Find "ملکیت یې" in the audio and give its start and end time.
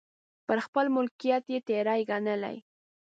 0.95-1.59